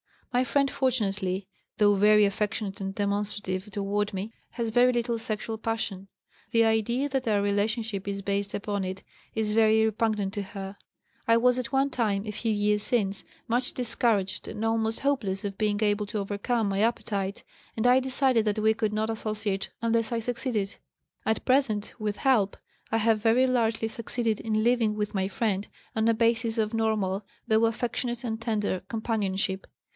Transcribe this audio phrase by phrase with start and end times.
[0.33, 1.47] My friend, fortunately,
[1.77, 6.07] though very affectionate and demonstrative toward me, has very little sexual passion.
[6.51, 9.03] The idea that our relationship is based upon it
[9.35, 10.77] is very repugnant to her.
[11.27, 15.57] I was at one time, a few years since, much discouraged and almost hopeless of
[15.57, 17.43] being able to overcome my appetite,
[17.77, 20.77] and I decided that we could not associate unless I succeeded.
[21.27, 22.55] At present, with help,
[22.89, 27.23] I have very largely succeeded in living with my friend on a basis of normal,
[27.47, 29.67] though affectionate and tender, companionship.